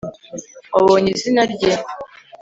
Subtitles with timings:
[0.73, 1.71] wabonye izina rye